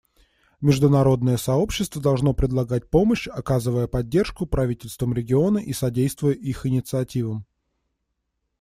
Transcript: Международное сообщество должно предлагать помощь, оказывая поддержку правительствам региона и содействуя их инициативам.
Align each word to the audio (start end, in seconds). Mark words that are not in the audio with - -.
Международное 0.61 1.37
сообщество 1.37 2.01
должно 2.01 2.33
предлагать 2.33 2.89
помощь, 2.89 3.27
оказывая 3.27 3.85
поддержку 3.85 4.47
правительствам 4.47 5.13
региона 5.13 5.59
и 5.59 5.73
содействуя 5.73 6.33
их 6.33 6.65
инициативам. 6.65 7.45